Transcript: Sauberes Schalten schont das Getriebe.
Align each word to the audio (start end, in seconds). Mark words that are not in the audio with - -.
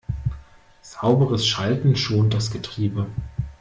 Sauberes 0.81 1.45
Schalten 1.45 1.95
schont 1.95 2.33
das 2.33 2.49
Getriebe. 2.49 3.05